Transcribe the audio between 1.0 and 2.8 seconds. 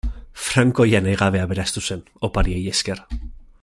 nahi gabe aberastu zen, opariei